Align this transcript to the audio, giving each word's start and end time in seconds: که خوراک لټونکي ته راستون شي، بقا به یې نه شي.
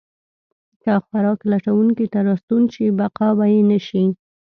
که 0.81 0.91
خوراک 1.05 1.39
لټونکي 1.51 2.05
ته 2.13 2.19
راستون 2.27 2.63
شي، 2.73 2.85
بقا 2.99 3.29
به 3.37 3.45
یې 3.53 3.61
نه 3.69 3.79
شي. 3.87 4.03